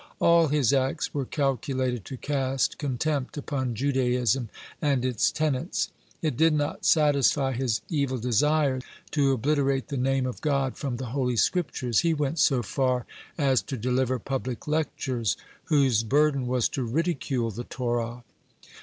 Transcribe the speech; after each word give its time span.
All 0.17 0.47
his 0.47 0.73
acts 0.73 1.13
were 1.13 1.27
calculated 1.27 2.05
to 2.05 2.17
cast 2.17 2.79
contempt 2.79 3.37
upon 3.37 3.75
Judaism 3.75 4.49
and 4.81 5.05
its 5.05 5.29
tenets. 5.29 5.89
It 6.23 6.35
did 6.35 6.53
not 6.55 6.85
satisfy 6.85 7.51
his 7.51 7.81
evil 7.87 8.17
desire 8.17 8.81
to 9.11 9.31
obliterate 9.31 9.89
the 9.89 9.97
name 9.97 10.25
of 10.25 10.41
God 10.41 10.75
from 10.75 10.97
the 10.97 11.11
Holy 11.13 11.35
Scriptures; 11.35 11.97
(98) 11.99 12.09
he 12.09 12.13
went 12.15 12.39
so 12.39 12.63
far 12.63 13.05
as 13.37 13.61
to 13.61 13.77
deliver 13.77 14.17
public 14.17 14.67
lectures 14.67 15.37
whose 15.65 16.01
burden 16.01 16.47
was 16.47 16.67
to 16.69 16.81
ridicule 16.81 17.51
the 17.51 17.65
Torah. 17.65 18.23